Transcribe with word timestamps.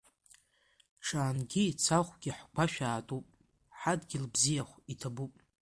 Ҽаангьы 1.05 1.63
цахәгьы 1.83 2.31
ҳгәашә 2.37 2.79
аатуп, 2.87 3.25
ҳадгьыл 3.79 4.25
бзиахә, 4.33 4.75
иҭабуп! 4.91 5.33